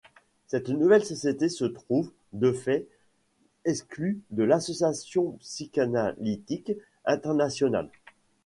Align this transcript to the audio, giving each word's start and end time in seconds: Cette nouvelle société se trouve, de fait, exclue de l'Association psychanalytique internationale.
Cette 0.47 0.69
nouvelle 0.69 1.05
société 1.05 1.47
se 1.47 1.63
trouve, 1.65 2.11
de 2.33 2.51
fait, 2.53 2.87
exclue 3.65 4.19
de 4.31 4.41
l'Association 4.41 5.33
psychanalytique 5.41 6.71
internationale. 7.05 7.91